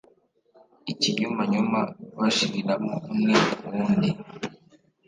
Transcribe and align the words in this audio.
ikinyumanyuma 0.91 1.79
bashiriramo 2.17 2.93
umwe 3.11 3.35
kuw’undi 3.59 4.09